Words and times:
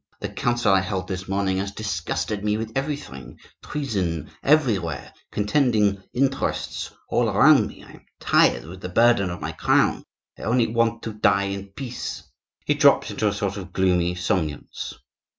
The 0.19 0.29
council 0.29 0.73
I 0.73 0.79
held 0.81 1.07
this 1.07 1.27
morning 1.27 1.57
has 1.57 1.71
disgusted 1.73 2.43
me 2.43 2.57
with 2.57 2.71
everything; 2.75 3.37
treason 3.63 4.31
everywhere; 4.41 5.13
contending 5.31 6.01
interests 6.11 6.89
all 7.07 7.29
about 7.29 7.65
me. 7.67 7.83
I 7.83 7.91
am 7.91 8.05
tired 8.19 8.63
with 8.63 8.81
the 8.81 8.89
burden 8.89 9.29
of 9.29 9.41
my 9.41 9.51
crown. 9.51 10.03
I 10.39 10.41
only 10.41 10.65
want 10.65 11.03
to 11.03 11.13
die 11.13 11.43
in 11.53 11.67
peace." 11.67 12.23
He 12.65 12.73
dropped 12.73 13.11
into 13.11 13.27
a 13.27 13.31
sort 13.31 13.57
of 13.57 13.73
gloomy 13.73 14.15
somnolence. 14.15 14.95